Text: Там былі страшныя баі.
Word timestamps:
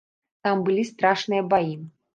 Там 0.47 0.57
былі 0.71 0.87
страшныя 0.91 1.49
баі. 1.55 1.73